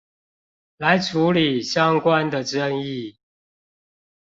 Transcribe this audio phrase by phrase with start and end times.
[0.77, 3.17] 來處理相關的爭議